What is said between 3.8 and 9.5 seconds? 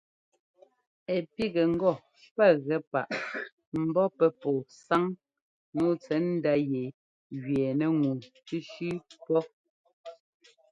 ḿbɔ́ pɛ́ pɔ́ɔ sáŋ nǔu tsɛ̌ndá yɛ gẅɛɛnɛ́ ŋu sʉ́sʉ́ pɔ́.